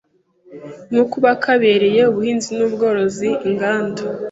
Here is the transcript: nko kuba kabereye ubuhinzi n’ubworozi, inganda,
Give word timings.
nko 0.89 1.03
kuba 1.11 1.29
kabereye 1.43 2.01
ubuhinzi 2.09 2.49
n’ubworozi, 2.57 3.29
inganda, 3.49 4.01